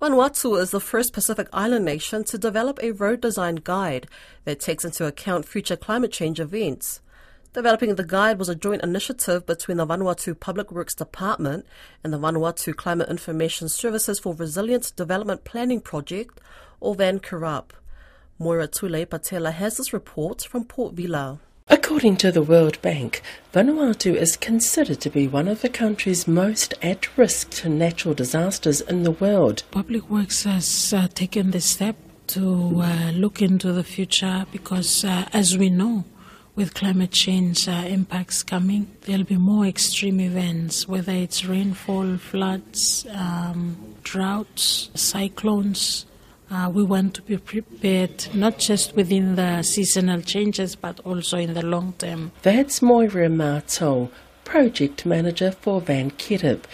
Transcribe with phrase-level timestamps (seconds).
[0.00, 4.06] Vanuatu is the first Pacific Island nation to develop a road design guide
[4.46, 7.02] that takes into account future climate change events.
[7.52, 11.66] Developing the guide was a joint initiative between the Vanuatu Public Works Department
[12.02, 16.40] and the Vanuatu Climate Information Services for Resilient Development Planning Project,
[16.80, 17.72] or VanKIRAP.
[18.38, 21.40] Moira Tule Patela has this report from Port Vila.
[21.90, 23.20] According to the World Bank,
[23.52, 28.80] Vanuatu is considered to be one of the countries most at risk to natural disasters
[28.80, 29.64] in the world.
[29.72, 31.96] Public Works has uh, taken this step
[32.28, 36.04] to uh, look into the future because, uh, as we know,
[36.54, 43.04] with climate change uh, impacts coming, there'll be more extreme events, whether it's rainfall, floods,
[43.10, 46.06] um, droughts, cyclones,
[46.50, 51.54] uh, we want to be prepared not just within the seasonal changes but also in
[51.54, 52.32] the long term.
[52.42, 54.10] That's Moira Marto,
[54.44, 56.64] project manager for Van VanKIRAP.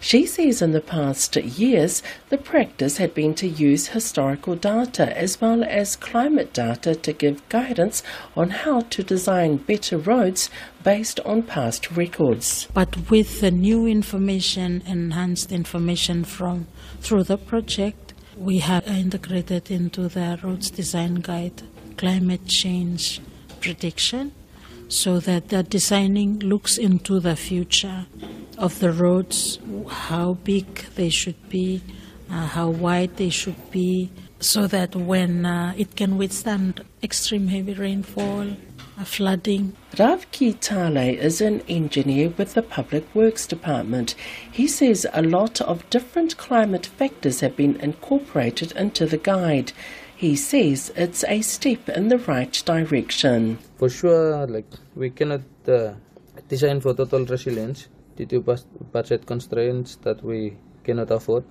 [0.00, 5.40] She says in the past years the practice had been to use historical data as
[5.40, 8.02] well as climate data to give guidance
[8.36, 10.48] on how to design better roads
[10.84, 12.68] based on past records.
[12.72, 16.68] But with the new information, enhanced information from
[17.00, 18.05] through the project,
[18.36, 21.62] we have integrated into the roads design guide
[21.96, 23.20] climate change
[23.60, 24.32] prediction
[24.88, 28.06] so that the designing looks into the future
[28.58, 31.82] of the roads, how big they should be,
[32.30, 37.74] uh, how wide they should be, so that when uh, it can withstand extreme heavy
[37.74, 38.46] rainfall,
[39.04, 39.76] flooding.
[39.98, 44.14] Rav Kitale is an engineer with the Public Works Department.
[44.50, 49.72] He says a lot of different climate factors have been incorporated into the guide.
[50.16, 53.58] He says it's a step in the right direction.
[53.76, 55.92] For sure, like we cannot uh,
[56.48, 58.40] design for total resilience due to
[58.92, 61.44] budget constraints that we cannot afford.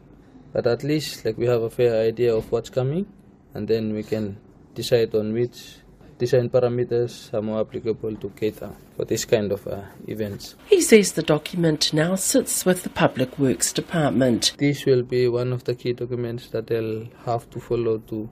[0.51, 3.05] But at least like we have a fair idea of what's coming,
[3.53, 4.37] and then we can
[4.73, 5.77] decide on which
[6.17, 10.55] design parameters are more applicable to cater for this kind of uh, events.
[10.67, 14.53] He says the document now sits with the Public Works Department.
[14.57, 18.29] This will be one of the key documents that they'll have to follow to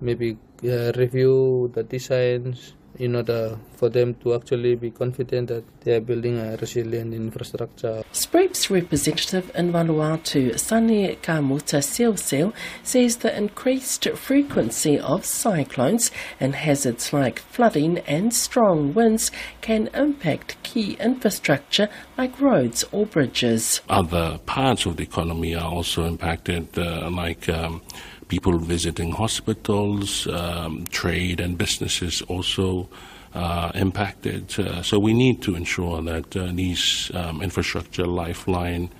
[0.00, 5.94] maybe uh, review the designs, in order for them to actually be confident that they
[5.94, 8.02] are building a resilient infrastructure.
[8.12, 16.10] SPREP's representative in Vanuatu, Sani Kamuta Silsil, says the increased frequency of cyclones
[16.40, 19.30] and hazards like flooding and strong winds
[19.60, 23.80] can impact key infrastructure like roads or bridges.
[23.88, 27.82] Other parts of the economy are also impacted, uh, like um,
[28.28, 32.88] people visiting hospitals, um, trade and businesses also
[33.34, 34.58] uh, impacted.
[34.58, 38.90] Uh, so we need to ensure that uh, these um, infrastructure, lifeline,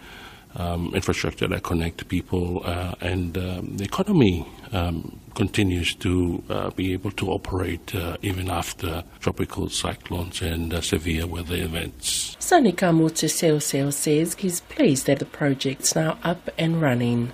[0.56, 6.92] um, infrastructure that connect people uh, and um, the economy um, continues to uh, be
[6.92, 12.36] able to operate uh, even after tropical cyclones and severe weather events.
[12.38, 17.32] Sani Kamuta Seo says he's pleased that the project's now up and running.